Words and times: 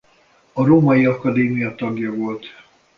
A 0.53 0.65
római 0.65 1.05
akadémia 1.05 1.75
tagja 1.75 2.13
volt. 2.13 2.45